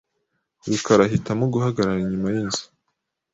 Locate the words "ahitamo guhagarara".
1.07-1.99